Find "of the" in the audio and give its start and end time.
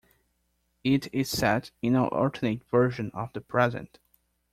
3.13-3.41